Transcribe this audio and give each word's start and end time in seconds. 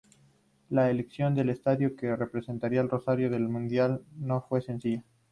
La 0.71 0.89
elección 0.89 1.35
del 1.35 1.49
estadio 1.51 1.95
que 1.95 2.15
representaría 2.15 2.81
a 2.81 2.87
Rosario 2.87 3.27
en 3.27 3.35
el 3.35 3.47
Mundial 3.47 4.03
no 4.17 4.41
fue 4.41 4.59
sencilla. 4.63 5.03